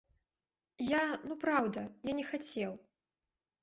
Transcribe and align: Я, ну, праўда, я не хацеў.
Я, 0.85 1.03
ну, 1.33 1.39
праўда, 1.45 1.87
я 2.13 2.19
не 2.25 2.29
хацеў. 2.35 2.71